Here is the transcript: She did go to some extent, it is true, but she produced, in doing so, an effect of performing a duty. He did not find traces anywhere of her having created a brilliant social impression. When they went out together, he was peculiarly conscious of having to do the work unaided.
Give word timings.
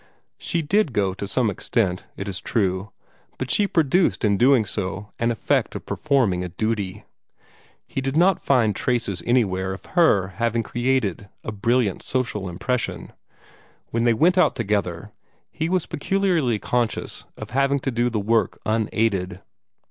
She 0.39 0.63
did 0.63 0.93
go 0.93 1.13
to 1.13 1.27
some 1.27 1.51
extent, 1.51 2.05
it 2.17 2.27
is 2.27 2.39
true, 2.39 2.91
but 3.37 3.51
she 3.51 3.67
produced, 3.67 4.25
in 4.25 4.35
doing 4.35 4.65
so, 4.65 5.11
an 5.19 5.29
effect 5.29 5.75
of 5.75 5.85
performing 5.85 6.43
a 6.43 6.49
duty. 6.49 7.05
He 7.85 8.01
did 8.01 8.17
not 8.17 8.43
find 8.43 8.75
traces 8.75 9.21
anywhere 9.27 9.73
of 9.73 9.85
her 9.93 10.29
having 10.37 10.63
created 10.63 11.29
a 11.43 11.51
brilliant 11.51 12.01
social 12.01 12.49
impression. 12.49 13.13
When 13.91 14.01
they 14.01 14.15
went 14.15 14.39
out 14.39 14.55
together, 14.55 15.11
he 15.51 15.69
was 15.69 15.85
peculiarly 15.85 16.57
conscious 16.57 17.25
of 17.37 17.51
having 17.51 17.77
to 17.81 17.91
do 17.91 18.09
the 18.09 18.19
work 18.19 18.57
unaided. 18.65 19.39